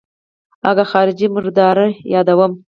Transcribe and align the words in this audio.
اگه 0.69 0.83
خارجۍ 0.91 1.27
مرداره 1.35 1.87
يادوم. 2.13 2.51